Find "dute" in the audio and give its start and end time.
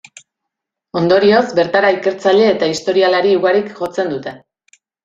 4.17-4.39